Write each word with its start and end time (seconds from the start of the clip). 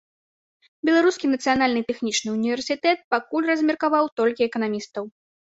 Беларускі 0.87 1.29
нацыянальны 1.33 1.81
тэхнічны 1.89 2.29
ўніверсітэт 2.39 3.05
пакуль 3.17 3.47
размеркаваў 3.51 4.11
толькі 4.23 4.41
эканамістаў. 4.49 5.03